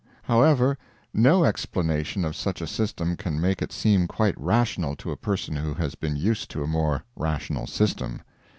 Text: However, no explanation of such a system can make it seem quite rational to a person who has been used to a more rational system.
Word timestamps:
However, 0.23 0.79
no 1.13 1.43
explanation 1.45 2.25
of 2.25 2.35
such 2.35 2.59
a 2.59 2.65
system 2.65 3.15
can 3.15 3.39
make 3.39 3.61
it 3.61 3.71
seem 3.71 4.07
quite 4.07 4.35
rational 4.35 4.95
to 4.95 5.11
a 5.11 5.15
person 5.15 5.55
who 5.57 5.75
has 5.75 5.93
been 5.93 6.15
used 6.15 6.49
to 6.49 6.63
a 6.63 6.67
more 6.67 7.03
rational 7.15 7.67
system. 7.67 8.23